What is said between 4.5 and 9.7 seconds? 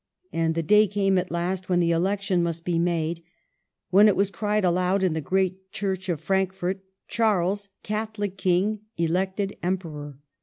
aloud in the great Church of Frankfort,' Charles, Catholic King, elected